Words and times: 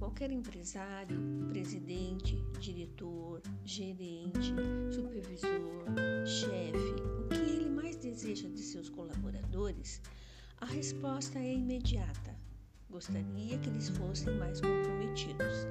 qualquer 0.00 0.32
empresário, 0.32 1.20
presidente, 1.50 2.42
diretor, 2.58 3.42
gerente, 3.66 4.54
supervisor, 4.90 5.84
chefe, 6.24 6.94
o 7.20 7.28
que 7.28 7.36
ele 7.36 7.68
mais 7.68 7.96
deseja 7.96 8.48
de 8.48 8.60
seus 8.60 8.88
colaboradores, 8.88 10.00
a 10.58 10.64
resposta 10.64 11.38
é 11.38 11.52
imediata. 11.52 12.34
Gostaria 12.88 13.58
que 13.58 13.68
eles 13.68 13.90
fossem 13.90 14.34
mais 14.36 14.58
comprometidos. 14.62 15.66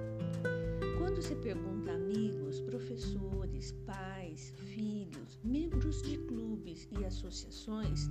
Quando 0.99 1.23
se 1.23 1.35
pergunta 1.37 1.91
a 1.91 1.95
amigos, 1.95 2.61
professores, 2.61 3.71
pais, 3.87 4.53
filhos, 4.79 5.37
membros 5.43 6.01
de 6.03 6.17
clubes 6.19 6.87
e 6.97 7.03
associações 7.03 8.09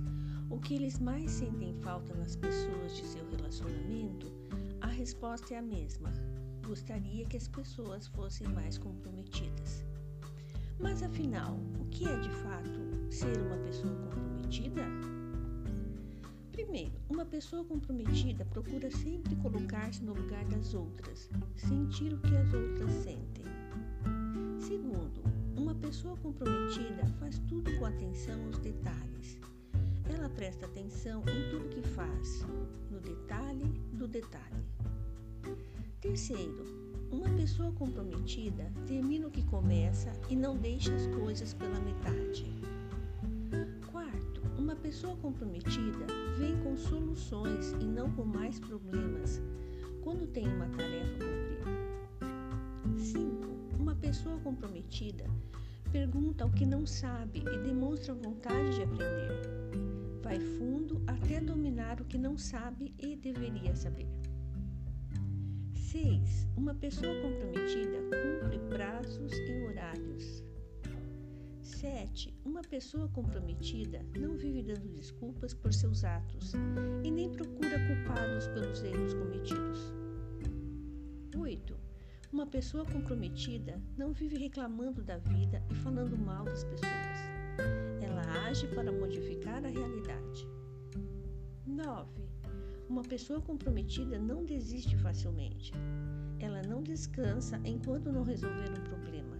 o 0.51 0.59
que 0.59 0.75
eles 0.75 0.99
mais 0.99 1.31
sentem 1.31 1.73
falta 1.81 2.13
nas 2.13 2.35
pessoas 2.35 2.95
de 2.95 3.07
seu 3.07 3.27
relacionamento, 3.31 4.31
a 4.79 4.85
resposta 4.85 5.55
é 5.55 5.57
a 5.57 5.63
mesma. 5.63 6.13
Gostaria 6.67 7.25
que 7.25 7.37
as 7.37 7.47
pessoas 7.47 8.05
fossem 8.09 8.47
mais 8.49 8.77
comprometidas. 8.77 9.83
Mas 10.79 11.01
afinal, 11.01 11.57
o 11.79 11.85
que 11.85 12.07
é 12.07 12.19
de 12.19 12.29
fato 12.29 12.79
ser 13.09 13.35
uma 13.41 13.57
pessoa 13.57 13.95
comprometida? 13.95 14.83
Primeiro, 16.51 16.93
uma 17.09 17.25
pessoa 17.25 17.65
comprometida 17.65 18.45
procura 18.45 18.91
sempre 18.91 19.35
colocar-se 19.37 20.03
no 20.03 20.13
lugar 20.13 20.45
das 20.45 20.75
outras, 20.75 21.31
sentir 21.55 22.13
o 22.13 22.19
que 22.19 22.35
as 22.37 22.53
outras 22.53 22.91
sentem. 22.91 23.45
Segundo, 24.59 25.28
pessoa 25.79 26.17
comprometida 26.17 27.05
faz 27.19 27.39
tudo 27.47 27.75
com 27.77 27.85
atenção 27.85 28.45
aos 28.45 28.57
detalhes. 28.59 29.37
Ela 30.13 30.29
presta 30.29 30.65
atenção 30.65 31.21
em 31.21 31.49
tudo 31.49 31.69
que 31.69 31.81
faz, 31.81 32.45
no 32.91 32.99
detalhe 32.99 33.65
do 33.93 34.07
detalhe. 34.07 34.65
Terceiro, 36.01 36.65
uma 37.11 37.29
pessoa 37.29 37.71
comprometida 37.71 38.71
termina 38.87 39.27
o 39.27 39.31
que 39.31 39.43
começa 39.43 40.11
e 40.29 40.35
não 40.35 40.57
deixa 40.57 40.93
as 40.93 41.07
coisas 41.07 41.53
pela 41.53 41.79
metade. 41.79 42.45
Quarto, 43.89 44.41
uma 44.57 44.75
pessoa 44.75 45.15
comprometida 45.17 46.05
vem 46.37 46.57
com 46.61 46.75
soluções 46.77 47.71
e 47.79 47.85
não 47.85 48.11
com 48.11 48.25
mais 48.25 48.59
problemas 48.59 49.41
quando 50.01 50.27
tem 50.27 50.47
uma 50.47 50.67
tarefa 50.69 51.23
a 51.23 52.25
cumprir. 52.89 52.99
5. 52.99 53.49
Uma 53.79 53.95
pessoa 53.95 54.37
comprometida 54.39 55.25
pergunta 55.91 56.45
o 56.45 56.51
que 56.51 56.65
não 56.65 56.85
sabe 56.85 57.39
e 57.39 57.57
demonstra 57.59 58.13
vontade 58.13 58.75
de 58.75 58.83
aprender. 58.83 59.31
Vai 60.21 60.39
fundo 60.39 61.01
até 61.07 61.39
dominar 61.41 61.99
o 61.99 62.05
que 62.05 62.17
não 62.17 62.37
sabe 62.37 62.93
e 62.99 63.15
deveria 63.15 63.75
saber. 63.75 64.07
6. 65.73 66.47
Uma 66.55 66.75
pessoa 66.75 67.13
comprometida 67.21 67.97
cumpre 68.03 68.59
prazos 68.69 69.31
e 69.33 69.63
horários. 69.63 70.43
7. 71.61 72.35
Uma 72.45 72.61
pessoa 72.61 73.07
comprometida 73.09 74.05
não 74.15 74.37
vive 74.37 74.61
dando 74.61 74.87
desculpas 74.89 75.53
por 75.53 75.73
seus 75.73 76.03
atos 76.03 76.53
e 77.03 77.09
nem 77.09 77.31
procura 77.31 77.77
culpados 77.87 78.47
pelos 78.49 78.83
erros 78.83 79.13
cometidos. 79.15 79.93
8. 81.35 81.78
Uma 82.31 82.45
pessoa 82.45 82.85
comprometida 82.85 83.81
não 83.97 84.13
vive 84.13 84.37
reclamando 84.37 85.03
da 85.03 85.17
vida 85.17 85.63
e 85.71 85.73
falando 85.73 86.15
mal 86.15 86.45
das 86.45 86.63
pessoas. 86.63 87.17
Ela 87.99 88.21
age 88.47 88.67
para 88.67 88.91
modificar 88.91 89.65
a 89.65 89.67
realidade. 89.67 90.47
9. 91.65 92.07
Uma 92.87 93.01
pessoa 93.01 93.41
comprometida 93.41 94.19
não 94.19 94.45
desiste 94.45 94.95
facilmente. 94.97 95.73
Ela 96.39 96.61
não 96.61 96.83
descansa 96.83 97.59
enquanto 97.65 98.11
não 98.11 98.21
resolver 98.21 98.69
um 98.79 98.83
problema. 98.83 99.35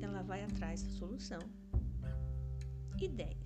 Ela 0.00 0.22
vai 0.22 0.42
atrás 0.42 0.82
da 0.82 0.90
solução. 0.90 1.40
E 3.00 3.06
10. 3.06 3.36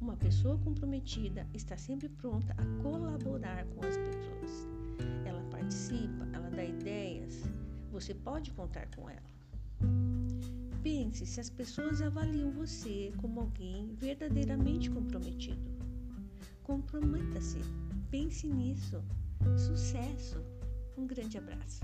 Uma 0.00 0.16
pessoa 0.16 0.56
comprometida 0.58 1.44
está 1.52 1.76
sempre 1.76 2.08
pronta 2.08 2.54
a 2.56 2.82
colaborar 2.82 3.66
com 3.66 3.84
as 3.84 3.96
pessoas. 3.96 4.68
Ela 5.24 5.42
participa, 5.50 6.28
ela 6.32 6.48
dá 6.50 6.64
ideias. 6.64 7.42
Você 7.90 8.14
pode 8.14 8.50
contar 8.52 8.88
com 8.94 9.08
ela. 9.08 9.36
Pense 10.82 11.26
se 11.26 11.40
as 11.40 11.50
pessoas 11.50 12.00
avaliam 12.00 12.50
você 12.50 13.12
como 13.16 13.40
alguém 13.40 13.94
verdadeiramente 13.94 14.90
comprometido. 14.90 15.70
Comprometa-se. 16.62 17.58
Pense 18.10 18.46
nisso. 18.46 19.02
Sucesso! 19.56 20.40
Um 20.96 21.06
grande 21.06 21.38
abraço. 21.38 21.80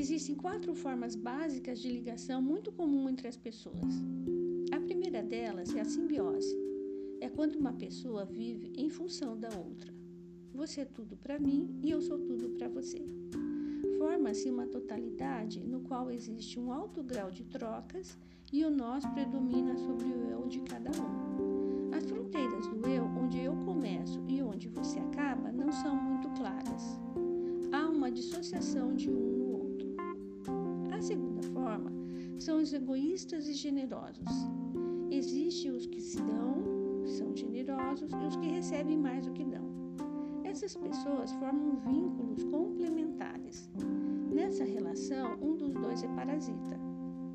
Existem 0.00 0.34
quatro 0.34 0.74
formas 0.74 1.14
básicas 1.14 1.78
de 1.78 1.90
ligação 1.90 2.40
muito 2.40 2.72
comum 2.72 3.06
entre 3.06 3.28
as 3.28 3.36
pessoas. 3.36 4.02
A 4.72 4.80
primeira 4.80 5.22
delas 5.22 5.74
é 5.74 5.80
a 5.80 5.84
simbiose. 5.84 6.56
É 7.20 7.28
quando 7.28 7.56
uma 7.56 7.74
pessoa 7.74 8.24
vive 8.24 8.72
em 8.78 8.88
função 8.88 9.38
da 9.38 9.50
outra. 9.50 9.92
Você 10.54 10.80
é 10.80 10.84
tudo 10.86 11.18
para 11.18 11.38
mim 11.38 11.78
e 11.82 11.90
eu 11.90 12.00
sou 12.00 12.18
tudo 12.18 12.48
para 12.56 12.66
você. 12.66 13.06
Forma-se 13.98 14.48
uma 14.48 14.66
totalidade 14.66 15.62
no 15.62 15.80
qual 15.80 16.10
existe 16.10 16.58
um 16.58 16.72
alto 16.72 17.02
grau 17.02 17.30
de 17.30 17.44
trocas 17.44 18.16
e 18.50 18.64
o 18.64 18.70
nós 18.70 19.04
predomina 19.04 19.76
sobre 19.76 20.06
o 20.06 20.30
eu 20.30 20.48
de 20.48 20.60
cada 20.60 20.90
um. 20.92 21.94
As 21.94 22.06
fronteiras 22.06 22.66
do 22.68 22.88
eu, 22.88 23.04
onde 23.04 23.38
eu 23.38 23.54
começo 23.66 24.18
e 24.26 24.40
onde 24.40 24.66
você 24.66 24.98
acaba, 24.98 25.52
não 25.52 25.70
são 25.70 25.94
muito 25.94 26.30
claras. 26.30 26.98
Há 27.70 27.86
uma 27.86 28.10
dissociação 28.10 28.94
de 28.94 29.10
um 29.10 29.39
forma 31.70 31.92
são 32.38 32.60
os 32.60 32.72
egoístas 32.72 33.46
e 33.46 33.52
generosos. 33.52 34.26
Existem 35.10 35.70
os 35.70 35.86
que 35.86 36.00
se 36.00 36.16
dão, 36.16 37.04
são 37.06 37.36
generosos, 37.36 38.10
e 38.12 38.26
os 38.26 38.36
que 38.36 38.48
recebem 38.48 38.96
mais 38.96 39.26
do 39.26 39.32
que 39.32 39.44
dão. 39.44 39.68
Essas 40.42 40.74
pessoas 40.74 41.30
formam 41.32 41.76
vínculos 41.76 42.42
complementares. 42.44 43.70
Nessa 44.32 44.64
relação, 44.64 45.38
um 45.40 45.56
dos 45.56 45.74
dois 45.74 46.02
é 46.02 46.08
parasita. 46.08 46.76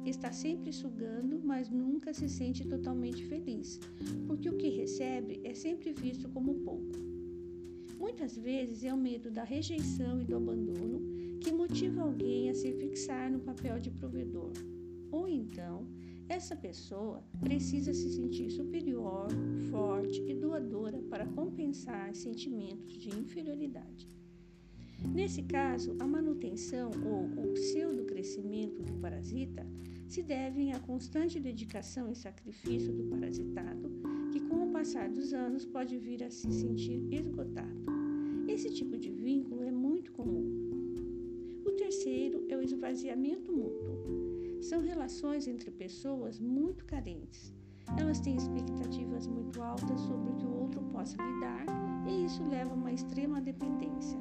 Está 0.04 0.32
sempre 0.32 0.72
sugando, 0.74 1.40
mas 1.44 1.70
nunca 1.70 2.14
se 2.14 2.28
sente 2.28 2.68
totalmente 2.68 3.24
feliz, 3.26 3.80
porque 4.28 4.50
o 4.50 4.58
que 4.58 4.70
recebe 4.70 5.40
é 5.44 5.54
sempre 5.54 5.94
visto 5.94 6.28
como 6.30 6.56
pouco. 6.56 6.94
Muitas 7.98 8.36
vezes 8.38 8.84
é 8.84 8.94
o 8.94 8.98
medo 8.98 9.32
da 9.32 9.44
rejeição 9.44 10.22
e 10.22 10.26
do 10.26 10.36
abandono 10.36 11.15
que 11.46 11.52
motiva 11.52 12.02
alguém 12.02 12.50
a 12.50 12.56
se 12.56 12.72
fixar 12.72 13.32
no 13.32 13.40
papel 13.40 13.80
de 13.80 13.92
provedor. 13.92 14.52
Ou 15.12 15.28
então, 15.28 15.88
essa 16.28 16.56
pessoa 16.56 17.24
precisa 17.40 17.94
se 17.94 18.14
sentir 18.14 18.50
superior, 18.50 19.28
forte 19.70 20.24
e 20.28 20.34
doadora 20.34 20.98
para 21.08 21.28
compensar 21.28 22.16
sentimentos 22.16 22.98
de 22.98 23.10
inferioridade. 23.10 24.10
Nesse 25.14 25.44
caso, 25.44 25.96
a 26.00 26.08
manutenção 26.08 26.90
ou 27.06 27.46
o 27.46 27.54
pseudo-crescimento 27.54 28.82
do 28.82 28.94
parasita 28.94 29.64
se 30.08 30.24
devem 30.24 30.74
à 30.74 30.80
constante 30.80 31.40
dedicação 31.40 32.12
e 32.12 32.16
sacrifício 32.16 32.92
do 32.92 33.04
parasitado, 33.04 33.92
que 34.34 34.40
com 34.40 34.68
o 34.68 34.72
passar 34.72 35.10
dos 35.12 35.32
anos 35.32 35.64
pode 35.64 35.96
vir 36.00 36.24
a 36.24 36.32
se 36.32 36.52
sentir 36.52 37.08
esgotado. 37.14 37.86
Esse 38.48 38.72
tipo 38.72 38.98
de 38.98 39.12
vínculo 39.12 39.62
é 39.62 39.72
muito 39.72 40.12
comum 40.12 40.65
terceiro 42.06 42.46
é 42.50 42.56
o 42.56 42.62
esvaziamento 42.62 43.52
mútuo. 43.52 44.62
São 44.62 44.80
relações 44.80 45.48
entre 45.48 45.72
pessoas 45.72 46.40
muito 46.40 46.86
carentes. 46.86 47.52
Elas 48.00 48.20
têm 48.20 48.36
expectativas 48.36 49.26
muito 49.26 49.60
altas 49.62 50.00
sobre 50.02 50.32
o 50.32 50.36
que 50.36 50.46
o 50.46 50.54
outro 50.54 50.82
possa 50.92 51.18
lhe 51.18 51.40
dar 51.40 51.66
e 52.08 52.26
isso 52.26 52.44
leva 52.48 52.72
a 52.72 52.76
uma 52.76 52.92
extrema 52.92 53.42
dependência. 53.42 54.20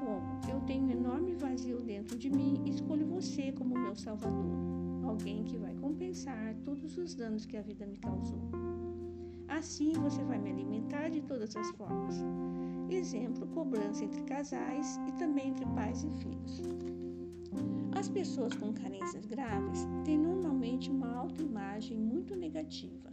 Como 0.00 0.52
eu 0.52 0.60
tenho 0.66 0.86
um 0.86 0.90
enorme 0.90 1.34
vazio 1.34 1.80
dentro 1.80 2.18
de 2.18 2.30
mim, 2.30 2.60
escolho 2.66 3.06
você 3.06 3.52
como 3.52 3.78
meu 3.78 3.94
salvador, 3.94 4.56
alguém 5.04 5.44
que 5.44 5.56
vai 5.56 5.74
compensar 5.76 6.56
todos 6.64 6.98
os 6.98 7.14
danos 7.14 7.46
que 7.46 7.56
a 7.56 7.62
vida 7.62 7.86
me 7.86 7.96
causou. 7.98 8.42
Assim 9.46 9.92
você 9.92 10.22
vai 10.24 10.38
me 10.38 10.50
alimentar 10.50 11.10
de 11.10 11.20
todas 11.20 11.54
as 11.54 11.70
formas. 11.70 12.16
Exemplo, 12.90 13.46
cobrança 13.48 14.04
entre 14.04 14.22
casais 14.22 14.98
e 15.08 15.12
também 15.18 15.48
entre 15.48 15.66
pais 15.66 16.04
e 16.04 16.10
filhos. 16.10 16.62
As 17.92 18.08
pessoas 18.08 18.54
com 18.54 18.72
carências 18.72 19.26
graves 19.26 19.80
têm 20.04 20.16
normalmente 20.16 20.90
uma 20.90 21.12
autoimagem 21.14 21.98
muito 21.98 22.34
negativa. 22.34 23.12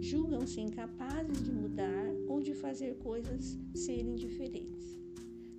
Julgam-se 0.00 0.60
incapazes 0.60 1.42
de 1.42 1.52
mudar 1.52 2.14
ou 2.28 2.40
de 2.40 2.54
fazer 2.54 2.96
coisas 2.98 3.58
serem 3.74 4.14
diferentes. 4.14 4.98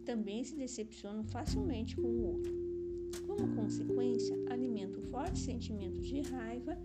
Também 0.04 0.44
se 0.44 0.56
decepcionam 0.56 1.24
facilmente 1.24 1.96
com 1.96 2.08
o 2.08 2.26
outro. 2.26 2.54
Como 3.28 3.56
consequência, 3.56 4.38
alimentam 4.50 5.02
fortes 5.04 5.44
sentimentos 5.44 6.06
de 6.06 6.22
raiva 6.22 6.78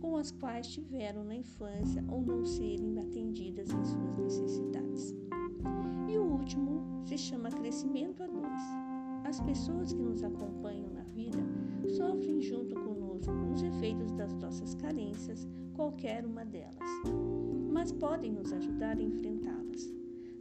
com 0.00 0.16
as 0.16 0.30
quais 0.30 0.68
tiveram 0.68 1.24
na 1.24 1.36
infância 1.36 2.04
ou 2.08 2.22
não 2.22 2.44
serem 2.44 2.98
atendidas 2.98 3.65
chama 7.86 8.14
crescimento 8.16 8.22
a 8.22 8.26
dois. 8.26 8.62
As 9.24 9.40
pessoas 9.40 9.92
que 9.92 10.02
nos 10.02 10.22
acompanham 10.22 10.88
na 10.90 11.02
vida 11.02 11.38
sofrem 11.96 12.40
junto 12.40 12.74
conosco 12.74 13.32
os 13.52 13.62
efeitos 13.62 14.12
das 14.12 14.34
nossas 14.34 14.74
carências, 14.74 15.48
qualquer 15.74 16.24
uma 16.24 16.44
delas, 16.44 16.76
mas 17.70 17.92
podem 17.92 18.32
nos 18.32 18.52
ajudar 18.52 18.96
a 18.96 19.02
enfrentá-las. 19.02 19.92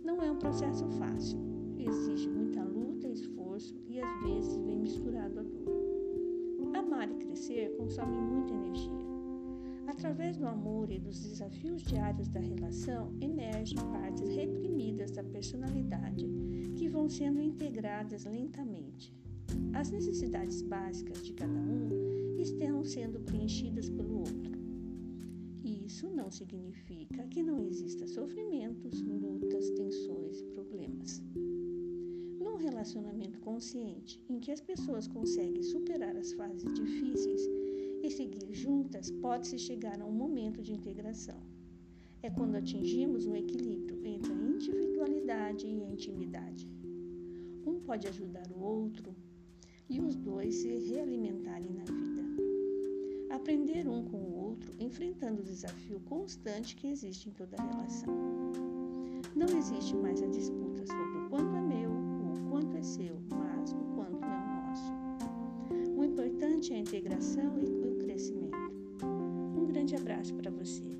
Não 0.04 0.22
é 0.22 0.32
um 0.32 0.38
processo 0.38 0.88
fácil, 0.92 1.40
exige 1.78 2.30
muita 2.30 2.64
luta, 2.64 3.08
esforço 3.08 3.76
e 3.88 4.00
às 4.00 4.24
vezes 4.24 4.58
vem 4.58 4.78
misturado 4.78 5.40
a 5.40 5.44
dor. 5.44 6.76
Amar 6.76 7.10
e 7.10 7.16
crescer 7.16 7.76
consome 7.78 8.18
muita 8.18 8.54
energia. 8.54 9.05
Através 9.98 10.36
do 10.36 10.46
amor 10.46 10.92
e 10.92 11.00
dos 11.00 11.22
desafios 11.22 11.82
diários 11.82 12.28
da 12.28 12.42
relação, 12.42 13.14
emergem 13.22 13.78
partes 13.78 14.28
reprimidas 14.28 15.10
da 15.12 15.24
personalidade 15.24 16.28
que 16.76 16.90
vão 16.90 17.10
sendo 17.10 17.42
integradas 17.42 18.26
lentamente. 18.26 19.16
As 19.74 19.90
necessidades 19.92 20.62
básicas 20.64 21.24
de 21.24 21.32
cada 21.32 21.54
um 21.54 22.38
estão 22.38 22.84
sendo 22.84 23.22
preenchidas 23.22 23.90
pelo 23.90 24.20
outro. 24.20 24.52
Isso 25.64 26.10
não 26.10 26.30
significa 26.30 27.26
que 27.28 27.42
não 27.42 27.66
exista 27.66 28.06
sofrimentos, 28.06 29.02
lutas, 29.02 29.70
tensões 29.70 30.42
e 30.42 30.46
problemas. 30.48 31.24
Num 32.38 32.58
relacionamento 32.58 33.40
consciente, 33.40 34.22
em 34.30 34.42
que 34.42 34.52
as 34.52 34.60
pessoas 34.60 35.08
conseguem 35.08 35.64
superar 35.64 36.18
as 36.18 36.34
fases 36.34 36.72
difíceis 36.74 37.48
e 38.06 38.12
seguir 38.12 38.54
juntas, 38.54 39.10
pode-se 39.10 39.58
chegar 39.58 40.00
a 40.00 40.06
um 40.06 40.12
momento 40.12 40.62
de 40.62 40.72
integração. 40.72 41.42
É 42.22 42.30
quando 42.30 42.56
atingimos 42.56 43.26
um 43.26 43.36
equilíbrio 43.36 44.06
entre 44.06 44.32
a 44.32 44.36
individualidade 44.36 45.66
e 45.66 45.84
a 45.84 45.90
intimidade. 45.90 46.70
Um 47.66 47.80
pode 47.80 48.08
ajudar 48.08 48.48
o 48.52 48.64
outro 48.64 49.16
e 49.90 50.00
os 50.00 50.16
dois 50.16 50.54
se 50.56 50.68
realimentarem 50.68 51.74
na 51.74 51.84
vida. 51.84 52.24
Aprender 53.32 53.88
um 53.88 54.04
com 54.06 54.18
o 54.18 54.36
outro, 54.36 54.72
enfrentando 54.80 55.42
o 55.42 55.46
desafio 55.46 56.00
constante 56.02 56.76
que 56.76 56.88
existe 56.88 57.30
em 57.30 57.34
toda 57.34 57.58
relação. 57.62 58.14
Não 59.36 59.48
existe 59.58 59.96
mais 59.96 60.22
a 60.22 60.28
disputa 60.28 60.86
sobre 60.86 61.18
o 61.26 61.30
quanto 61.30 61.56
é 61.56 61.62
meu 61.62 61.92
ou 61.92 62.34
o 62.34 62.50
quanto 62.52 62.78
é 62.78 62.84
seu, 62.84 63.20
mas 63.32 63.72
o 63.72 63.84
quanto 63.96 64.24
é 64.24 64.28
o 64.28 64.68
nosso. 64.68 64.94
O 65.98 66.04
importante 66.04 66.72
é 66.72 66.78
a 66.78 66.80
integração 66.80 67.60
e 67.60 67.66
o 67.66 67.95
crescimento. 68.16 68.58
Um 69.04 69.66
grande 69.66 69.94
abraço 69.96 70.34
para 70.36 70.50
você. 70.50 70.96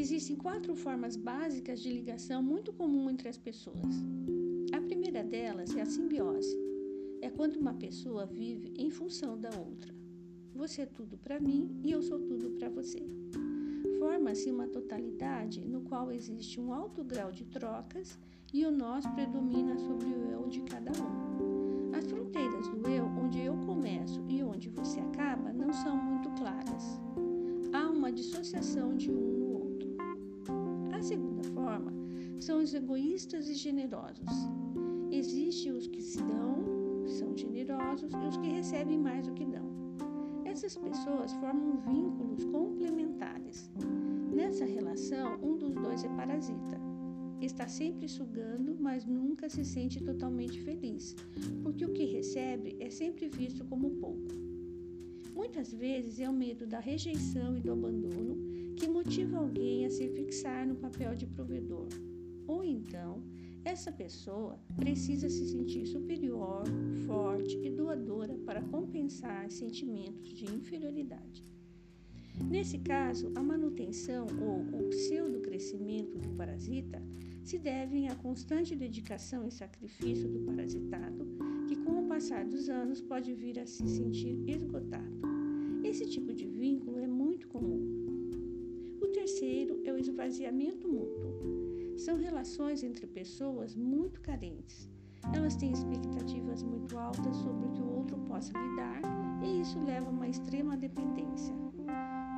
Existem 0.00 0.34
quatro 0.34 0.74
formas 0.74 1.14
básicas 1.14 1.80
de 1.80 1.90
ligação 1.90 2.42
muito 2.42 2.72
comum 2.72 3.10
entre 3.10 3.28
as 3.28 3.36
pessoas. 3.36 3.94
A 4.72 4.80
primeira 4.80 5.22
delas 5.22 5.76
é 5.76 5.82
a 5.82 5.86
simbiose. 5.86 6.56
É 7.20 7.28
quando 7.28 7.56
uma 7.56 7.74
pessoa 7.74 8.24
vive 8.24 8.72
em 8.78 8.88
função 8.90 9.38
da 9.38 9.50
outra. 9.50 9.99
Você 10.60 10.82
é 10.82 10.86
tudo 10.86 11.16
para 11.16 11.40
mim 11.40 11.80
e 11.82 11.90
eu 11.90 12.02
sou 12.02 12.20
tudo 12.20 12.50
para 12.50 12.68
você. 12.68 13.02
Forma-se 13.98 14.50
uma 14.50 14.68
totalidade 14.68 15.64
no 15.64 15.80
qual 15.80 16.12
existe 16.12 16.60
um 16.60 16.70
alto 16.70 17.02
grau 17.02 17.32
de 17.32 17.46
trocas 17.46 18.18
e 18.52 18.66
o 18.66 18.70
nós 18.70 19.06
predomina 19.06 19.78
sobre 19.78 20.08
o 20.08 20.30
eu 20.30 20.46
de 20.48 20.60
cada 20.60 20.90
um. 20.90 21.96
As 21.96 22.04
fronteiras 22.04 22.68
do 22.68 22.86
eu, 22.90 23.06
onde 23.06 23.40
eu 23.40 23.56
começo 23.64 24.22
e 24.28 24.42
onde 24.42 24.68
você 24.68 25.00
acaba, 25.00 25.50
não 25.50 25.72
são 25.72 25.96
muito 25.96 26.28
claras. 26.32 27.00
Há 27.72 27.88
uma 27.88 28.12
dissociação 28.12 28.94
de 28.94 29.10
um 29.10 29.30
a 30.92 31.02
segunda 31.02 31.42
forma 31.54 31.90
são 32.38 32.58
os 32.62 32.74
egoístas 32.74 33.48
e 33.48 33.54
generosos. 33.54 34.28
Existem 35.10 35.72
os 35.72 35.86
que 35.86 36.02
se 36.02 36.18
dão, 36.18 37.06
são 37.06 37.34
generosos, 37.34 38.12
e 38.12 38.28
os 38.28 38.36
que 38.36 38.48
recebem 38.48 38.98
mais 38.98 39.26
do 39.26 39.32
que 39.32 39.46
dão. 39.46 39.69
Essas 40.50 40.76
pessoas 40.76 41.32
formam 41.34 41.80
vínculos 41.82 42.44
complementares. 42.46 43.70
Nessa 44.34 44.64
relação, 44.64 45.38
um 45.40 45.56
dos 45.56 45.72
dois 45.76 46.02
é 46.02 46.08
parasita. 46.08 46.76
Está 47.40 47.68
sempre 47.68 48.08
sugando, 48.08 48.76
mas 48.80 49.06
nunca 49.06 49.48
se 49.48 49.64
sente 49.64 50.02
totalmente 50.02 50.60
feliz, 50.62 51.14
porque 51.62 51.84
o 51.84 51.92
que 51.92 52.04
recebe 52.04 52.76
é 52.80 52.90
sempre 52.90 53.28
visto 53.28 53.64
como 53.66 53.90
pouco. 53.90 54.26
Muitas 55.32 55.72
vezes 55.72 56.18
é 56.18 56.28
o 56.28 56.32
medo 56.32 56.66
da 56.66 56.80
rejeição 56.80 57.56
e 57.56 57.60
do 57.60 57.70
abandono 57.70 58.74
que 58.74 58.88
motiva 58.88 59.38
alguém 59.38 59.86
a 59.86 59.90
se 59.90 60.08
fixar 60.08 60.66
no 60.66 60.74
papel 60.74 61.14
de 61.14 61.26
provedor. 61.28 61.86
Ou 62.48 62.64
então, 62.64 63.22
essa 63.64 63.92
pessoa 63.92 64.58
precisa 64.76 65.28
se 65.28 65.48
sentir 65.48 65.86
superior, 65.86 66.64
forte 67.06 67.58
e 67.62 67.70
doadora 67.70 68.34
para 68.46 68.62
compensar 68.62 69.50
sentimentos 69.50 70.32
de 70.32 70.44
inferioridade. 70.44 71.44
Nesse 72.48 72.78
caso, 72.78 73.32
a 73.34 73.42
manutenção 73.42 74.26
ou 74.40 74.80
o 74.80 74.88
pseudo-crescimento 74.88 76.18
do 76.18 76.30
parasita 76.30 77.02
se 77.44 77.58
devem 77.58 78.08
à 78.08 78.14
constante 78.14 78.74
dedicação 78.74 79.46
e 79.46 79.50
sacrifício 79.50 80.28
do 80.28 80.40
parasitado, 80.40 81.26
que 81.68 81.76
com 81.76 82.04
o 82.04 82.08
passar 82.08 82.44
dos 82.44 82.68
anos 82.68 83.00
pode 83.00 83.34
vir 83.34 83.58
a 83.58 83.66
se 83.66 83.86
sentir 83.88 84.38
esgotado. 84.48 85.20
Esse 85.84 86.06
tipo 86.06 86.32
de 86.32 86.46
vínculo 86.46 86.98
é 86.98 87.06
muito 87.06 87.48
comum 87.48 88.10
terceiro 89.20 89.80
é 89.84 89.92
o 89.92 89.98
esvaziamento 89.98 90.88
mútuo. 90.88 91.69
São 92.00 92.16
relações 92.16 92.82
entre 92.82 93.06
pessoas 93.06 93.76
muito 93.76 94.22
carentes. 94.22 94.88
Elas 95.34 95.54
têm 95.54 95.70
expectativas 95.70 96.62
muito 96.62 96.96
altas 96.96 97.36
sobre 97.36 97.66
o 97.66 97.72
que 97.72 97.82
o 97.82 97.92
outro 97.98 98.16
possa 98.20 98.58
lhe 98.58 98.74
dar 98.74 99.02
e 99.44 99.60
isso 99.60 99.78
leva 99.84 100.06
a 100.06 100.10
uma 100.10 100.26
extrema 100.26 100.78
dependência. 100.78 101.54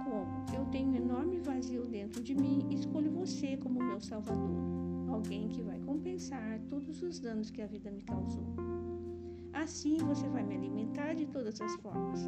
Como 0.03 0.45
eu 0.53 0.67
tenho 0.73 0.91
um 0.91 0.97
enorme 0.97 1.39
vazio 1.39 1.87
dentro 1.87 2.21
de 2.21 2.35
mim, 2.35 2.67
escolho 2.73 3.13
você 3.13 3.57
como 3.57 3.81
meu 3.81 4.01
salvador, 4.01 4.51
alguém 5.09 5.49
que 5.49 5.63
vai 5.63 5.79
compensar 5.79 6.59
todos 6.69 7.01
os 7.01 7.21
danos 7.21 7.49
que 7.49 7.63
a 7.63 7.67
vida 7.69 7.89
me 7.89 8.03
causou. 8.03 8.57
Assim 9.53 9.97
você 9.99 10.29
vai 10.29 10.43
me 10.43 10.57
alimentar 10.57 11.15
de 11.15 11.27
todas 11.27 11.61
as 11.61 11.77
formas. 11.77 12.19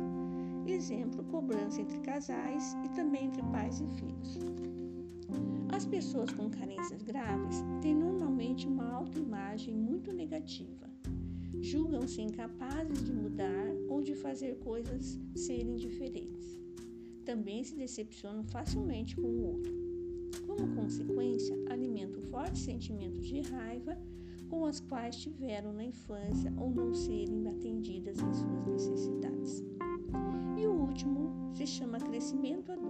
Exemplo, 0.69 1.25
cobrança 1.25 1.81
entre 1.81 1.99
casais 1.99 2.77
e 2.85 2.89
também 2.91 3.27
entre 3.27 3.43
pais 3.43 3.81
e 3.81 3.89
filhos. 3.89 4.39
As 5.73 5.85
pessoas 5.85 6.31
com 6.31 6.49
carências 6.49 7.03
graves 7.03 7.57
têm 7.81 7.95
normalmente 7.95 8.67
uma 8.67 8.91
autoimagem 8.93 9.75
muito 9.75 10.13
negativa. 10.13 10.89
Julgam-se 11.61 12.21
incapazes 12.21 13.03
de 13.03 13.13
mudar 13.13 13.67
ou 13.89 14.03
de 14.03 14.15
fazer 14.15 14.57
coisas 14.59 15.19
serem 15.35 15.77
diferentes. 15.77 16.59
Também 17.25 17.65
se 17.65 17.75
decepcionam 17.75 18.45
facilmente 18.45 19.17
com 19.17 19.27
o 19.27 19.47
outro. 19.47 19.73
Como 20.47 20.75
consequência, 20.75 21.57
alimentam 21.71 22.23
fortes 22.23 22.63
sentimentos 22.63 23.27
de 23.27 23.41
raiva 23.41 23.99
com 24.49 24.67
as 24.67 24.79
quais 24.81 25.17
tiveram 25.17 25.73
na 25.73 25.85
infância 25.85 26.53
ou 26.57 26.71
não 26.71 26.95
serem 26.95 27.49
atendidas 27.49 28.19
em 28.19 28.33
suas 28.33 28.67
necessidades. 28.67 29.65
E 30.57 30.67
o 30.67 30.73
último 30.73 31.53
se 31.55 31.67
chama 31.67 31.99
crescimento 31.99 32.71
a 32.71 32.77
dois. 32.77 32.84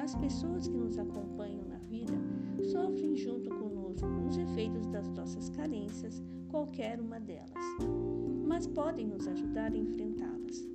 As 0.00 0.14
pessoas 0.14 0.66
que 0.66 0.78
nos 0.78 0.98
acompanham 0.98 1.62
na 1.68 1.76
vida 1.76 2.14
sofrem 2.72 3.14
junto 3.14 3.50
conosco 3.50 4.08
os 4.26 4.38
efeitos 4.38 4.86
das 4.86 5.06
nossas 5.10 5.50
carências, 5.50 6.22
qualquer 6.48 6.98
uma 6.98 7.20
delas, 7.20 7.52
mas 8.46 8.66
podem 8.66 9.06
nos 9.06 9.28
ajudar 9.28 9.70
a 9.70 9.76
enfrentá-las. 9.76 10.66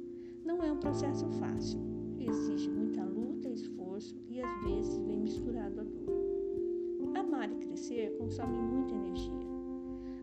Não 0.46 0.62
é 0.62 0.72
um 0.72 0.78
processo 0.78 1.28
fácil, 1.40 1.80
exige 2.20 2.70
muita 2.70 3.04
luta, 3.04 3.50
esforço 3.50 4.16
e 4.30 4.44
às 4.44 4.64
vezes 4.64 4.98
vem 4.98 5.18
misturado 5.18 5.80
a 5.80 5.84
dor. 5.84 7.18
Amar 7.18 7.52
e 7.52 7.56
crescer 7.56 8.16
consome 8.20 8.60
muita 8.60 8.94
energia. 8.94 9.56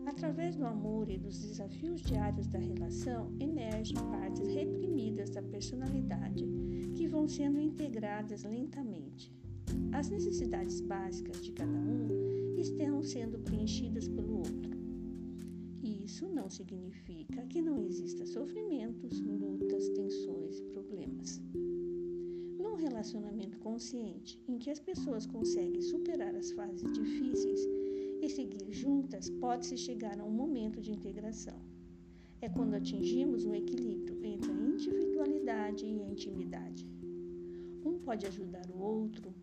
Através 0.05 0.55
do 0.55 0.65
amor 0.65 1.09
e 1.09 1.17
dos 1.17 1.41
desafios 1.41 2.01
diários 2.01 2.47
da 2.47 2.59
relação, 2.59 3.33
emergem 3.37 3.97
partes 4.11 4.47
reprimidas 4.47 5.29
da 5.29 5.41
personalidade 5.41 6.45
vão 7.13 7.27
sendo 7.27 7.59
integradas 7.59 8.43
lentamente. 8.43 9.31
As 9.91 10.09
necessidades 10.09 10.81
básicas 10.81 11.43
de 11.43 11.51
cada 11.51 11.71
um 11.71 12.57
estão 12.57 13.03
sendo 13.03 13.37
preenchidas 13.37 14.07
pelo 14.07 14.39
outro. 14.39 14.71
Isso 15.83 16.27
não 16.27 16.49
significa 16.49 17.45
que 17.45 17.61
não 17.61 17.77
exista 17.83 18.25
sofrimentos, 18.25 19.19
lutas, 19.19 19.89
tensões 19.89 20.57
e 20.57 20.63
problemas. 20.73 21.39
Num 22.57 22.73
relacionamento 22.73 23.59
consciente, 23.59 24.41
em 24.47 24.57
que 24.57 24.71
as 24.71 24.79
pessoas 24.79 25.27
conseguem 25.27 25.83
superar 25.83 26.33
as 26.35 26.51
fases 26.53 26.91
difíceis 26.93 27.61
e 28.23 28.27
seguir 28.27 28.73
juntas, 28.73 29.29
pode-se 29.29 29.77
chegar 29.77 30.19
a 30.19 30.25
um 30.25 30.31
momento 30.31 30.81
de 30.81 30.91
integração. 30.91 31.61
É 32.41 32.49
quando 32.49 32.73
atingimos 32.73 33.45
um 33.45 33.53
equilíbrio 33.53 34.19
entre 34.25 34.51
a 34.51 34.55
individualidade 34.55 35.85
e 35.85 36.01
a 36.01 36.09
intimidade. 36.09 36.92
Pode 38.05 38.25
ajudar 38.27 38.65
o 38.69 38.81
outro 38.81 39.33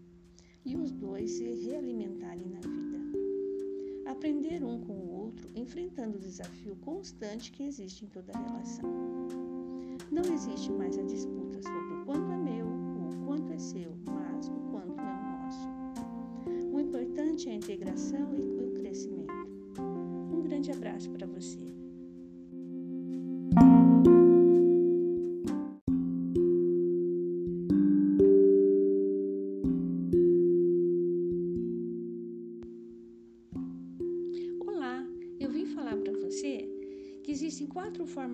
e 0.64 0.76
os 0.76 0.92
dois 0.92 1.30
se 1.30 1.44
realimentarem 1.44 2.46
na 2.46 2.60
vida. 2.60 2.98
Aprender 4.04 4.62
um 4.62 4.80
com 4.80 4.92
o 4.92 5.10
outro, 5.12 5.48
enfrentando 5.54 6.18
o 6.18 6.20
desafio 6.20 6.76
constante 6.76 7.52
que 7.52 7.62
existe 7.62 8.04
em 8.04 8.08
toda 8.08 8.36
relação. 8.36 8.90
Não 10.10 10.22
existe 10.34 10.70
mais 10.72 10.98
a 10.98 11.02
disputa 11.02 11.62
sobre 11.62 11.94
o 11.94 12.04
quanto 12.04 12.30
é 12.32 12.36
meu 12.36 12.66
ou 12.66 13.08
o 13.08 13.26
quanto 13.26 13.52
é 13.52 13.58
seu, 13.58 13.94
mas 14.06 14.48
o 14.48 14.60
quanto 14.70 15.00
é 15.00 15.04
o 15.04 15.42
nosso. 15.42 16.74
O 16.74 16.80
importante 16.80 17.48
é 17.48 17.52
a 17.52 17.56
integração 17.56 18.34
e 18.34 18.64
o 18.64 18.74
crescimento. 18.74 19.32
Um 19.78 20.42
grande 20.42 20.70
abraço 20.70 21.08
para 21.10 21.26
você. 21.26 21.79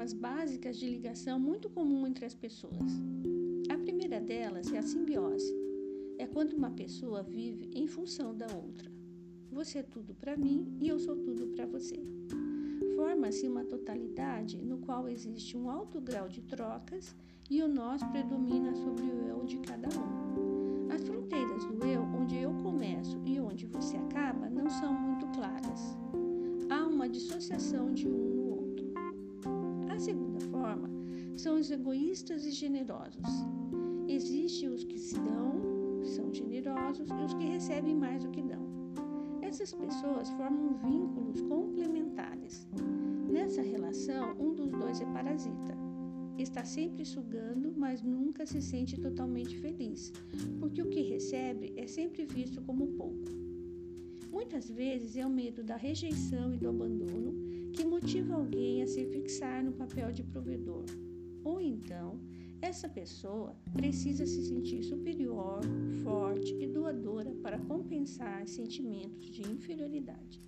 Formas 0.06 0.12
básicas 0.12 0.76
de 0.76 0.88
ligação 0.88 1.38
muito 1.38 1.68
comum 1.68 2.06
entre 2.06 2.24
as 2.24 2.34
pessoas. 2.34 2.92
A 3.68 3.76
primeira 3.76 4.20
delas 4.20 4.72
é 4.72 4.78
a 4.78 4.82
simbiose. 4.82 5.52
É 6.18 6.26
quando 6.26 6.52
uma 6.52 6.70
pessoa 6.70 7.22
vive 7.24 7.68
em 7.74 7.88
função 7.88 8.36
da 8.36 8.46
outra. 8.54 8.90
Você 9.50 9.78
é 9.78 9.82
tudo 9.82 10.14
para 10.14 10.36
mim 10.36 10.76
e 10.80 10.86
eu 10.86 10.98
sou 10.98 11.16
tudo 11.16 11.48
para 11.48 11.66
você. 11.66 11.96
Forma-se 12.94 13.48
uma 13.48 13.64
totalidade 13.64 14.62
no 14.62 14.78
qual 14.78 15.08
existe 15.08 15.56
um 15.56 15.68
alto 15.68 16.00
grau 16.00 16.28
de 16.28 16.42
trocas 16.42 17.16
e 17.50 17.60
o 17.62 17.68
nós 17.68 18.00
predomina 18.04 18.74
sobre 18.76 19.06
o 19.06 19.26
eu 19.26 19.44
de 19.44 19.58
cada 19.58 19.88
um. 19.88 20.88
As 20.92 21.02
fronteiras 21.02 21.64
do 21.64 21.84
eu, 21.84 22.02
onde 22.02 22.36
eu 22.36 22.52
começo 22.62 23.20
e 23.24 23.40
onde 23.40 23.66
você 23.66 23.96
acaba, 23.96 24.48
não 24.48 24.70
são 24.70 24.94
muito 24.94 25.26
claras. 25.36 25.96
Há 26.70 26.86
uma 26.86 27.08
dissociação 27.08 27.92
de 27.92 28.06
um 28.06 28.35
a 29.96 29.98
segunda 29.98 30.40
forma 30.40 30.90
são 31.36 31.58
os 31.58 31.70
egoístas 31.70 32.44
e 32.44 32.50
generosos. 32.50 33.24
Existem 34.06 34.68
os 34.68 34.84
que 34.84 34.98
se 34.98 35.14
dão, 35.14 36.04
são 36.04 36.32
generosos, 36.32 37.08
e 37.08 37.24
os 37.24 37.32
que 37.32 37.46
recebem 37.46 37.94
mais 37.94 38.22
do 38.22 38.30
que 38.30 38.42
dão. 38.42 38.64
Essas 39.40 39.72
pessoas 39.72 40.28
formam 40.30 40.74
vínculos 40.74 41.40
complementares. 41.40 42.68
Nessa 43.30 43.62
relação, 43.62 44.36
um 44.38 44.54
dos 44.54 44.70
dois 44.70 45.00
é 45.00 45.06
parasita. 45.06 45.74
Está 46.36 46.62
sempre 46.62 47.04
sugando, 47.06 47.72
mas 47.74 48.02
nunca 48.02 48.44
se 48.44 48.60
sente 48.60 49.00
totalmente 49.00 49.56
feliz, 49.56 50.12
porque 50.60 50.82
o 50.82 50.90
que 50.90 51.00
recebe 51.00 51.72
é 51.74 51.86
sempre 51.86 52.26
visto 52.26 52.60
como 52.60 52.86
pouco. 52.88 53.30
Muitas 54.30 54.68
vezes 54.68 55.16
é 55.16 55.24
o 55.24 55.30
medo 55.30 55.64
da 55.64 55.76
rejeição 55.76 56.52
e 56.52 56.58
do 56.58 56.68
abandono 56.68 57.55
que 57.76 57.84
motiva 57.84 58.34
alguém 58.34 58.82
a 58.82 58.86
se 58.86 59.04
fixar 59.04 59.62
no 59.62 59.72
papel 59.72 60.10
de 60.10 60.22
provedor. 60.22 60.86
Ou 61.44 61.60
então, 61.60 62.18
essa 62.62 62.88
pessoa 62.88 63.54
precisa 63.74 64.24
se 64.24 64.46
sentir 64.46 64.82
superior, 64.82 65.60
forte 66.02 66.56
e 66.58 66.66
doadora 66.66 67.30
para 67.42 67.58
compensar 67.58 68.48
sentimentos 68.48 69.26
de 69.26 69.42
inferioridade. 69.42 70.42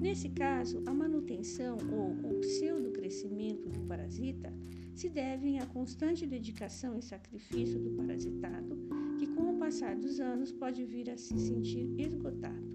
Nesse 0.00 0.28
caso, 0.28 0.80
a 0.86 0.94
manutenção 0.94 1.76
ou 1.90 2.30
o 2.30 2.38
pseudo-crescimento 2.38 3.68
do 3.68 3.80
parasita 3.88 4.54
se 4.94 5.08
devem 5.08 5.58
à 5.58 5.66
constante 5.66 6.24
dedicação 6.28 6.96
e 6.96 7.02
sacrifício 7.02 7.80
do 7.80 7.90
parasitado, 7.96 8.78
que 9.18 9.26
com 9.26 9.56
o 9.56 9.58
passar 9.58 9.96
dos 9.96 10.20
anos 10.20 10.52
pode 10.52 10.84
vir 10.84 11.10
a 11.10 11.16
se 11.16 11.36
sentir 11.36 11.92
esgotado. 11.98 12.70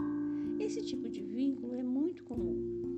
Esse 0.60 0.82
tipo 0.82 1.08
de 1.08 1.24
vínculo 1.24 1.74
é 1.74 1.84
muito 1.84 2.24
comum 2.26 2.95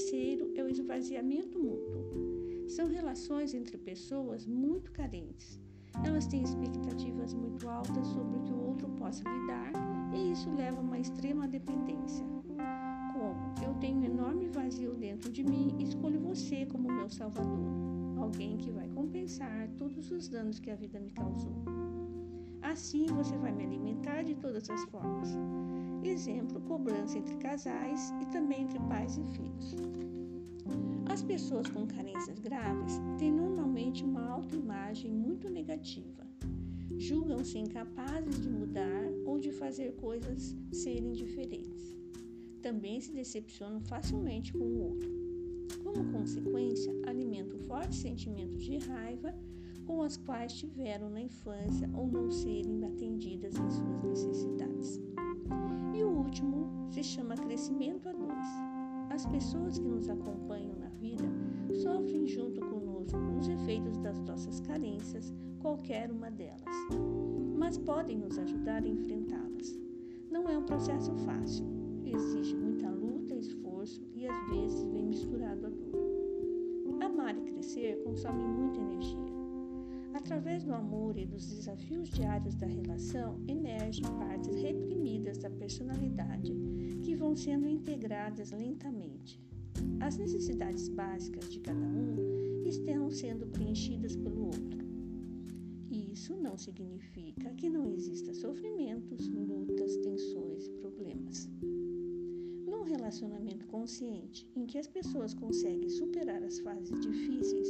terceiro 0.00 0.50
é 0.54 0.62
o 0.62 0.68
esvaziamento 0.68 1.58
mútuo. 1.58 2.66
São 2.66 2.88
relações 2.88 3.52
entre 3.52 3.76
pessoas 3.76 4.46
muito 4.46 4.90
carentes. 4.92 5.60
Elas 6.06 6.26
têm 6.26 6.42
expectativas 6.42 7.34
muito 7.34 7.68
altas 7.68 8.06
sobre 8.06 8.38
o 8.38 8.42
que 8.42 8.52
o 8.52 8.62
outro 8.68 8.88
possa 8.90 9.22
lhe 9.28 9.46
dar 9.46 9.72
e 10.14 10.32
isso 10.32 10.50
leva 10.54 10.78
a 10.78 10.80
uma 10.80 10.98
extrema 10.98 11.46
dependência. 11.46 12.24
Como 13.12 13.54
eu 13.62 13.74
tenho 13.78 13.98
um 13.98 14.04
enorme 14.04 14.48
vazio 14.48 14.94
dentro 14.94 15.30
de 15.30 15.44
mim 15.44 15.76
escolho 15.78 16.18
você 16.18 16.64
como 16.64 16.90
meu 16.90 17.10
salvador, 17.10 17.60
alguém 18.16 18.56
que 18.56 18.70
vai 18.70 18.88
compensar 18.88 19.68
todos 19.76 20.10
os 20.10 20.28
danos 20.28 20.58
que 20.58 20.70
a 20.70 20.76
vida 20.76 20.98
me 20.98 21.10
causou. 21.10 21.52
Assim 22.62 23.04
você 23.06 23.36
vai 23.36 23.52
me 23.52 23.64
alimentar 23.64 24.22
de 24.22 24.34
todas 24.34 24.70
as 24.70 24.82
formas. 24.84 25.36
Exemplo, 26.02 26.60
cobrança 26.62 27.18
entre 27.18 27.36
casais 27.36 28.12
e 28.22 28.26
também 28.26 28.62
entre 28.62 28.78
pais 28.80 29.18
e 29.18 29.24
filhos. 29.36 29.76
As 31.10 31.22
pessoas 31.22 31.68
com 31.68 31.86
carências 31.86 32.38
graves 32.38 33.00
têm 33.18 33.32
normalmente 33.32 34.02
uma 34.04 34.28
autoimagem 34.28 35.10
muito 35.10 35.50
negativa. 35.50 36.26
Julgam-se 36.96 37.58
incapazes 37.58 38.40
de 38.40 38.48
mudar 38.48 39.10
ou 39.26 39.38
de 39.38 39.50
fazer 39.52 39.92
coisas 39.96 40.56
serem 40.72 41.12
diferentes. 41.12 41.96
Também 42.62 43.00
se 43.00 43.12
decepcionam 43.12 43.80
facilmente 43.80 44.52
com 44.52 44.64
o 44.64 44.82
outro. 44.82 45.10
Como 45.82 46.12
consequência, 46.12 46.92
alimentam 47.06 47.58
fortes 47.60 47.98
sentimentos 47.98 48.62
de 48.62 48.78
raiva 48.78 49.34
com 49.86 50.02
as 50.02 50.16
quais 50.16 50.52
tiveram 50.52 51.10
na 51.10 51.20
infância 51.20 51.90
ou 51.94 52.06
não 52.06 52.30
serem 52.30 52.84
atendidas 52.84 53.54
em 53.54 53.70
suas 53.70 54.02
necessidades. 54.04 55.09
E 56.00 56.02
o 56.02 56.08
último 56.08 56.66
se 56.88 57.04
chama 57.04 57.36
crescimento 57.36 58.08
a 58.08 58.12
dois. 58.12 58.48
As 59.10 59.26
pessoas 59.26 59.78
que 59.78 59.86
nos 59.86 60.08
acompanham 60.08 60.74
na 60.78 60.88
vida 60.88 61.24
sofrem 61.74 62.26
junto 62.26 62.58
conosco 62.58 63.18
os 63.38 63.46
efeitos 63.46 63.98
das 63.98 64.18
nossas 64.20 64.60
carências, 64.60 65.34
qualquer 65.58 66.10
uma 66.10 66.30
delas, 66.30 66.64
mas 67.54 67.76
podem 67.76 68.16
nos 68.16 68.38
ajudar 68.38 68.82
a 68.82 68.88
enfrentá-las. 68.88 69.78
Não 70.30 70.48
é 70.48 70.56
um 70.56 70.64
processo 70.64 71.14
fácil, 71.16 71.66
exige 72.02 72.56
muita 72.56 72.88
luta, 72.88 73.34
esforço 73.34 74.00
e 74.14 74.26
às 74.26 74.48
vezes 74.48 74.82
vem 74.84 75.04
misturado 75.04 75.66
a 75.66 75.68
dor. 75.68 77.04
Amar 77.04 77.36
e 77.36 77.42
crescer 77.42 78.02
consome 78.04 78.42
muita 78.42 78.80
energia 78.80 79.40
Através 80.12 80.64
do 80.64 80.74
amor 80.74 81.16
e 81.16 81.24
dos 81.24 81.46
desafios 81.46 82.08
diários 82.10 82.54
da 82.54 82.66
relação, 82.66 83.40
emergem 83.46 84.04
partes 84.18 84.54
reprimidas 85.00 85.38
da 85.38 85.48
personalidade 85.48 86.54
que 87.02 87.14
vão 87.14 87.34
sendo 87.34 87.66
integradas 87.66 88.50
lentamente. 88.50 89.40
As 89.98 90.18
necessidades 90.18 90.88
básicas 90.88 91.50
de 91.50 91.58
cada 91.60 91.80
um 91.80 92.66
estão 92.66 93.10
sendo 93.10 93.46
preenchidas 93.46 94.14
pelo 94.14 94.46
outro. 94.46 94.78
Isso 95.90 96.36
não 96.36 96.58
significa 96.58 97.50
que 97.54 97.70
não 97.70 97.90
exista 97.90 98.34
sofrimentos, 98.34 99.26
lutas, 99.28 99.96
tensões 99.96 100.66
e 100.66 100.72
problemas. 100.72 101.48
Num 102.66 102.82
relacionamento 102.82 103.66
consciente, 103.66 104.46
em 104.54 104.66
que 104.66 104.78
as 104.78 104.86
pessoas 104.86 105.32
conseguem 105.32 105.88
superar 105.88 106.42
as 106.42 106.60
fases 106.60 107.00
difíceis, 107.00 107.68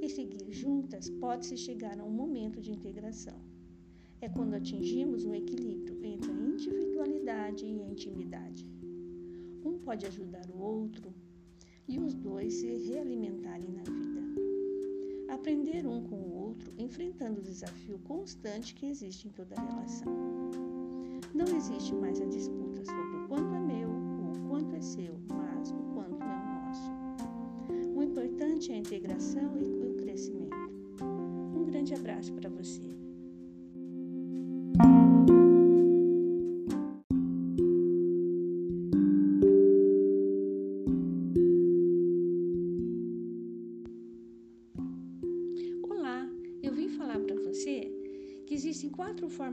e 0.00 0.08
seguir 0.08 0.50
juntas, 0.50 1.08
pode-se 1.10 1.56
chegar 1.56 2.00
a 2.00 2.04
um 2.04 2.10
momento 2.10 2.60
de 2.60 2.72
integração. 2.72 3.51
É 4.22 4.28
quando 4.28 4.54
atingimos 4.54 5.24
um 5.24 5.34
equilíbrio 5.34 5.98
entre 6.04 6.30
a 6.30 6.34
individualidade 6.34 7.66
e 7.66 7.82
a 7.82 7.88
intimidade. 7.88 8.64
Um 9.64 9.80
pode 9.80 10.06
ajudar 10.06 10.48
o 10.48 10.62
outro 10.62 11.12
e 11.88 11.98
os 11.98 12.14
dois 12.14 12.54
se 12.54 12.68
realimentarem 12.68 13.72
na 13.72 13.82
vida. 13.82 14.22
Aprender 15.28 15.84
um 15.88 16.04
com 16.04 16.14
o 16.14 16.34
outro, 16.36 16.72
enfrentando 16.78 17.40
o 17.40 17.42
desafio 17.42 17.98
constante 18.04 18.76
que 18.76 18.86
existe 18.86 19.26
em 19.26 19.32
toda 19.32 19.60
relação. 19.60 20.12
Não 21.34 21.56
existe 21.56 21.92
mais 21.92 22.20
a 22.20 22.26
disputa 22.26 22.84
sobre 22.84 23.16
o 23.16 23.26
quanto 23.26 23.52
é 23.56 23.60
meu 23.60 23.88
ou 23.88 24.36
o 24.36 24.48
quanto 24.48 24.76
é 24.76 24.80
seu, 24.80 25.18
mas 25.34 25.72
o 25.72 25.82
quanto 25.94 26.22
é 26.22 26.26
o 26.26 26.46
nosso. 26.54 27.98
O 27.98 28.00
importante 28.04 28.70
é 28.70 28.76
a 28.76 28.78
integração 28.78 29.58
e 29.60 29.94
crescimento. 29.94 30.54
Um 31.56 31.64
grande 31.64 31.92
abraço 31.92 32.32
para 32.34 32.48
você. 32.48 33.01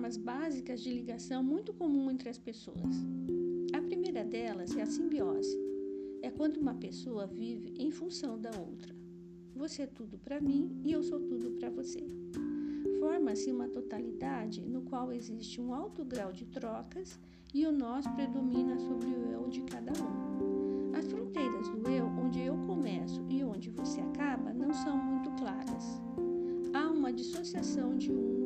Formas 0.10 0.18
básicas 0.18 0.82
de 0.82 0.92
ligação 0.92 1.44
muito 1.44 1.72
comum 1.74 2.10
entre 2.10 2.30
as 2.30 2.38
pessoas. 2.38 2.96
A 3.74 3.82
primeira 3.82 4.24
delas 4.24 4.76
é 4.76 4.82
a 4.82 4.86
simbiose. 4.86 5.56
É 6.24 6.32
quando 6.32 6.58
uma 6.58 6.74
pessoa 6.74 7.28
vive 7.28 7.74
em 7.78 7.92
função 7.92 8.40
da 8.40 8.50
outra. 8.58 8.96
Você 9.56 9.84
é 9.84 9.88
tudo 9.88 10.18
para 10.18 10.42
mim 10.42 10.82
e 10.84 10.92
eu 10.92 11.04
sou 11.04 11.20
tudo 11.20 11.52
para 11.52 11.70
você. 11.70 12.00
Forma-se 13.00 13.52
uma 13.52 13.68
totalidade 13.68 14.66
no 14.66 14.82
qual 14.82 15.12
existe 15.12 15.62
um 15.62 15.74
alto 15.74 16.04
grau 16.04 16.34
de 16.34 16.46
trocas 16.46 17.20
e 17.54 17.68
o 17.68 17.72
nós 17.72 18.08
predomina 18.08 18.80
sobre 18.80 19.10
o 19.10 19.32
eu 19.32 19.48
de 19.48 19.62
cada 19.62 19.92
um. 20.02 20.96
As 20.98 21.06
fronteiras 21.06 21.70
do 21.70 21.88
eu, 21.88 22.06
onde 22.06 22.40
eu 22.40 22.58
começo 22.66 23.24
e 23.30 23.44
onde 23.44 23.70
você 23.70 24.02
acaba, 24.02 24.54
não 24.54 24.74
são 24.74 24.98
muito 24.98 25.30
claras. 25.40 26.02
Há 26.74 26.90
uma 26.90 27.14
dissociação 27.14 27.96
de 27.96 28.12
um. 28.12 28.39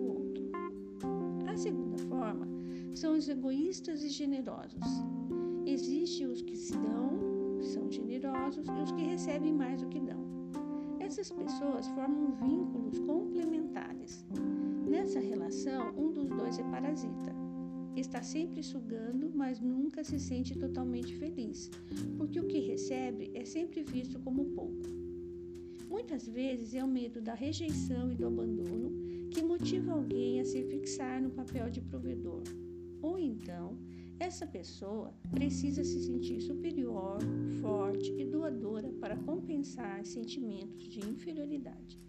A 1.53 1.57
segunda 1.57 1.99
forma 1.99 2.47
são 2.95 3.15
os 3.15 3.29
egoístas 3.29 4.03
e 4.03 4.09
generosos. 4.09 4.81
Existem 5.67 6.25
os 6.25 6.41
que 6.41 6.57
se 6.57 6.73
dão, 6.73 7.61
são 7.61 7.91
generosos, 7.91 8.65
e 8.67 8.83
os 8.83 8.91
que 8.91 9.03
recebem 9.03 9.53
mais 9.53 9.79
do 9.79 9.87
que 9.87 9.99
dão. 9.99 10.17
Essas 10.99 11.29
pessoas 11.31 11.87
formam 11.89 12.31
vínculos 12.31 12.97
complementares. 12.97 14.25
Nessa 14.89 15.19
relação, 15.19 15.93
um 15.95 16.11
dos 16.11 16.27
dois 16.27 16.57
é 16.57 16.63
parasita. 16.63 17.35
Está 17.95 18.23
sempre 18.23 18.63
sugando, 18.63 19.31
mas 19.35 19.61
nunca 19.61 20.03
se 20.03 20.19
sente 20.19 20.57
totalmente 20.57 21.13
feliz, 21.17 21.69
porque 22.17 22.39
o 22.39 22.47
que 22.47 22.61
recebe 22.61 23.29
é 23.35 23.45
sempre 23.45 23.83
visto 23.83 24.19
como 24.21 24.43
pouco. 24.45 24.89
Muitas 25.87 26.27
vezes 26.27 26.73
é 26.73 26.83
o 26.83 26.87
medo 26.87 27.21
da 27.21 27.35
rejeição 27.35 28.11
e 28.11 28.15
do 28.15 28.25
abandono 28.25 29.12
que 29.33 29.41
motiva 29.41 29.93
alguém 29.93 30.39
a 30.39 30.45
se 30.45 30.61
fixar 30.63 31.19
no 31.19 31.31
papel 31.31 31.67
de 31.67 31.81
provedor. 31.81 32.43
Ou 33.01 33.17
então, 33.17 33.75
essa 34.19 34.45
pessoa 34.45 35.11
precisa 35.31 35.83
se 35.83 36.03
sentir 36.03 36.39
superior, 36.39 37.17
forte 37.59 38.13
e 38.13 38.25
doadora 38.25 38.89
para 39.01 39.17
compensar 39.17 40.05
sentimentos 40.05 40.83
de 40.83 40.99
inferioridade. 40.99 41.99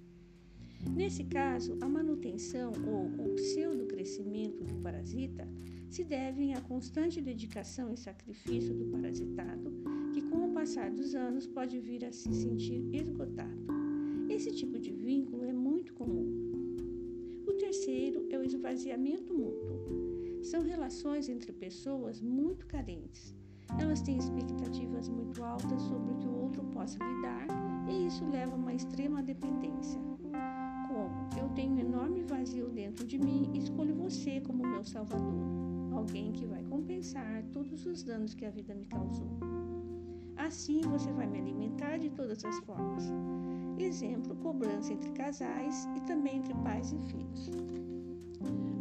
Nesse 0.95 1.25
caso, 1.25 1.78
a 1.81 1.88
manutenção 1.88 2.73
ou 2.87 3.07
o 3.26 3.35
pseudo-crescimento 3.37 4.62
do 4.62 4.75
parasita 4.83 5.49
se 5.88 6.04
devem 6.04 6.52
à 6.52 6.61
constante 6.61 7.23
dedicação 7.23 7.90
e 7.90 7.97
sacrifício 7.97 8.75
do 8.75 8.85
parasitado, 8.90 9.73
que 10.12 10.21
com 10.21 10.50
o 10.50 10.52
passar 10.52 10.90
dos 10.90 11.14
anos 11.14 11.47
pode 11.47 11.81
vir 11.81 12.04
a 12.04 12.12
se 12.12 12.31
sentir 12.35 12.85
esgotado. 12.93 13.64
Esse 14.28 14.50
tipo 14.50 14.78
de 14.78 14.93
vínculo 14.93 15.45
é 15.45 15.52
muito 15.52 15.95
comum. 15.95 16.43
O 18.44 18.46
esvaziamento 18.46 19.32
mútuo. 19.32 20.42
São 20.42 20.62
relações 20.62 21.30
entre 21.30 21.50
pessoas 21.50 22.20
muito 22.20 22.66
carentes. 22.66 23.34
Elas 23.80 24.02
têm 24.02 24.18
expectativas 24.18 25.08
muito 25.08 25.42
altas 25.42 25.80
sobre 25.80 26.12
o 26.12 26.16
que 26.18 26.28
o 26.28 26.42
outro 26.42 26.62
possa 26.64 26.98
lhe 27.02 27.22
dar 27.22 27.46
e 27.88 28.06
isso 28.06 28.22
leva 28.26 28.52
a 28.52 28.56
uma 28.56 28.74
extrema 28.74 29.22
dependência. 29.22 29.98
Como 30.88 31.40
eu 31.40 31.48
tenho 31.54 31.72
um 31.72 31.78
enorme 31.78 32.23
vazio 32.23 32.69
dentro 32.69 33.06
de 33.06 33.16
mim 33.16 33.50
escolho 33.54 33.95
você 33.95 34.42
como 34.42 34.62
meu 34.62 34.84
salvador, 34.84 35.40
alguém 35.95 36.30
que 36.32 36.45
vai 36.45 36.62
compensar 36.64 37.42
todos 37.50 37.86
os 37.86 38.02
danos 38.02 38.34
que 38.34 38.45
a 38.45 38.50
vida 38.50 38.75
me 38.75 38.84
causou. 38.84 39.38
Assim 40.36 40.82
você 40.82 41.10
vai 41.12 41.26
me 41.26 41.38
alimentar 41.38 41.97
de 41.97 42.10
todas 42.10 42.45
as 42.45 42.58
formas. 42.58 43.04
Exemplo: 43.78 44.36
cobrança 44.36 44.92
entre 44.92 45.10
casais 45.12 45.88
e 45.97 46.00
também 46.02 46.36
entre 46.36 46.52
pais 46.56 46.92
e 46.92 46.99
filhos. 46.99 47.50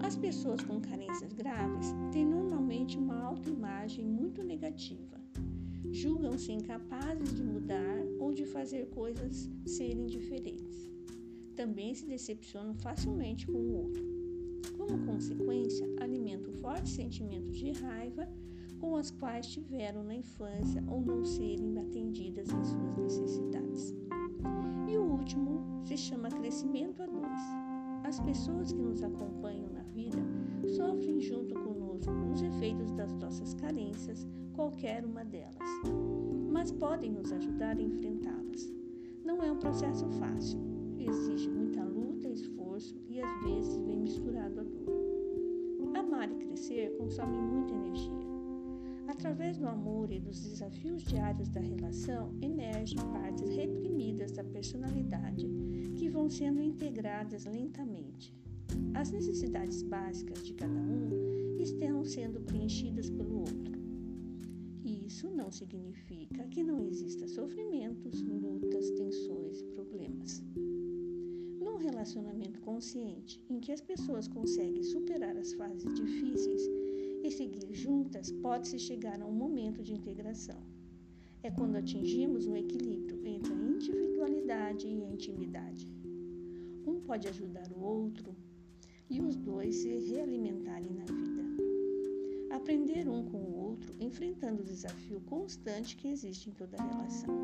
As 0.02 0.15
pessoas 0.15 0.62
com 0.62 0.80
carências 0.80 1.34
graves 1.34 1.88
têm 2.12 2.26
normalmente 2.26 2.97
uma 2.97 3.21
autoimagem 3.21 4.06
muito 4.06 4.43
negativa. 4.43 5.21
Julgam-se 5.91 6.52
incapazes 6.52 7.34
de 7.34 7.43
mudar 7.43 8.04
ou 8.19 8.34
de 8.34 8.45
fazer 8.45 8.88
coisas 8.88 9.49
serem 9.65 10.08
diferentes. 10.08 10.91
Também 11.56 11.93
se 11.93 12.06
decepcionam 12.06 12.73
facilmente 12.76 13.45
com 13.45 13.54
o 13.54 13.76
outro. 13.76 14.04
Como 14.78 15.06
consequência, 15.06 15.88
alimentam 15.99 16.52
fortes 16.54 16.93
sentimentos 16.93 17.56
de 17.56 17.71
raiva 17.71 18.28
com 18.80 18.97
as 18.97 19.12
quais 19.12 19.47
tiveram 19.47 20.04
na 20.04 20.15
infância 20.15 20.84
ou 20.89 20.99
não 20.99 21.23
serem 21.23 21.80
atendidas 21.80 22.49
em 22.49 22.63
suas 22.63 22.97
necessidades. 22.97 23.93
E 24.89 24.97
o 24.97 25.04
último 25.04 25.82
se 25.86 25.95
chama 25.95 26.30
crescimento 26.30 27.02
a 27.02 27.06
dois 27.06 27.22
as 28.03 28.19
pessoas 28.19 28.71
que 28.71 28.81
nos 28.81 29.01
acompanham 29.01 29.69
na 29.69 29.83
vida 29.83 30.19
sofrem 30.75 31.19
junto 31.19 31.55
conosco 31.55 32.11
os 32.31 32.41
efeitos 32.41 32.91
das 32.91 33.13
nossas 33.13 33.53
carências, 33.53 34.27
qualquer 34.53 35.05
uma 35.05 35.23
delas, 35.23 35.57
mas 36.51 36.71
podem 36.71 37.11
nos 37.11 37.31
ajudar 37.31 37.77
a 37.77 37.81
enfrentá-las. 37.81 38.71
Não 39.23 39.41
é 39.41 39.51
um 39.51 39.57
processo 39.57 40.07
fácil, 40.19 40.59
exige 40.99 41.49
muita 41.49 41.83
luta, 41.83 42.27
esforço 42.27 42.95
e 43.07 43.21
às 43.21 43.43
vezes 43.43 43.77
vem 43.77 43.97
misturado 43.97 44.59
a 44.59 44.63
dor. 44.63 45.97
Amar 45.97 46.29
e 46.29 46.35
crescer 46.35 46.95
consome 46.97 47.37
muita 47.37 47.73
energia. 47.73 48.23
Através 49.07 49.57
do 49.57 49.67
amor 49.67 50.11
e 50.11 50.19
dos 50.19 50.41
desafios 50.41 51.03
diários 51.03 51.49
da 51.49 51.59
relação, 51.59 52.33
emergem 52.41 52.97
partes 53.11 53.49
reprimidas 53.49 54.31
da 54.31 54.43
personalidade 54.43 55.47
vão 56.13 56.30
sendo 56.30 56.62
integradas 56.62 57.45
lentamente. 57.45 58.32
As 58.93 59.10
necessidades 59.10 59.82
básicas 59.82 60.45
de 60.45 60.54
cada 60.54 60.80
um 60.80 61.10
estão 61.60 62.06
sendo 62.06 62.39
preenchidas 62.41 63.10
pelo 63.10 63.39
outro. 63.39 63.73
Isso 64.86 65.32
não 65.32 65.52
significa 65.52 66.47
que 66.49 66.62
não 66.62 66.86
exista 66.86 67.28
sofrimentos, 67.28 68.21
lutas, 68.21 68.91
tensões 68.91 69.62
e 69.62 69.65
problemas. 69.69 70.43
Num 71.60 71.78
relacionamento 71.78 72.62
consciente, 72.62 73.41
em 73.49 73.60
que 73.60 73.71
as 73.71 73.82
pessoas 73.82 74.28
conseguem 74.28 74.84
superar 74.84 75.36
as 75.36 75.54
fases 75.54 75.91
difíceis 75.95 76.62
e 77.23 77.32
seguir 77.32 77.73
juntas, 77.73 78.32
pode-se 78.32 78.78
chegar 78.78 79.19
a 79.19 79.26
um 79.26 79.34
momento 79.34 79.82
de 79.82 79.93
integração. 79.93 80.62
É 81.41 81.49
quando 81.49 81.76
atingimos 81.76 82.45
um 82.45 82.56
equilíbrio 82.56 83.26
entre 83.26 83.52
a 83.52 83.58
individualidade 83.58 84.88
e 84.88 85.04
a 85.04 85.10
intimidade. 85.10 86.02
Um 86.93 86.99
pode 86.99 87.27
ajudar 87.27 87.67
o 87.71 87.84
outro 87.84 88.36
e 89.10 89.19
os 89.19 89.36
dois 89.36 89.77
se 89.77 89.89
realimentarem 89.89 90.93
na 90.93 91.06
vida. 91.06 91.43
Aprender 92.56 93.10
um 93.10 93.25
com 93.25 93.38
o 93.38 93.56
outro, 93.65 93.91
enfrentando 93.99 94.62
o 94.62 94.65
desafio 94.65 95.19
constante 95.21 95.97
que 95.97 96.08
existe 96.08 96.51
em 96.51 96.53
toda 96.53 96.77
relação. 96.77 97.36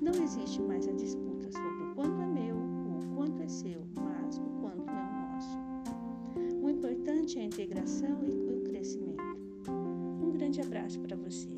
Não 0.00 0.12
existe 0.22 0.62
mais 0.62 0.86
a 0.86 0.92
disputa 0.92 1.50
sobre 1.50 1.84
o 1.84 1.94
quanto 1.96 2.20
é 2.22 2.26
meu 2.26 2.56
ou 2.56 3.00
o 3.00 3.16
quanto 3.16 3.42
é 3.42 3.48
seu, 3.48 3.84
mas 3.96 4.38
o 4.38 4.48
quanto 4.60 4.88
é 4.88 4.92
o 4.92 5.12
nosso. 5.32 5.58
O 6.62 6.70
importante 6.70 7.40
é 7.40 7.42
a 7.42 7.46
integração 7.46 8.24
e 8.24 8.52
o 8.52 8.62
crescimento. 8.62 9.24
Um 10.22 10.30
grande 10.30 10.60
abraço 10.60 11.00
para 11.00 11.16
você. 11.16 11.57